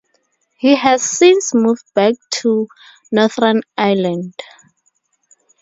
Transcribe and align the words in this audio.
He 0.57 0.75
has 0.77 1.03
since 1.07 1.53
moved 1.53 1.93
back 1.93 2.15
to 2.39 2.67
Northern 3.11 3.61
Ireland. 3.77 4.33